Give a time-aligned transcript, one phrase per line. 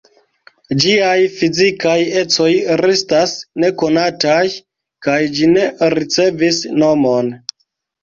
[0.85, 2.49] Ĝiaj fizikaj ecoj
[2.83, 4.41] restas nekonataj,
[5.09, 7.35] kaj ĝi ne ricevis nomon.